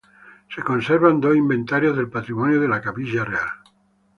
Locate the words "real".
3.23-3.49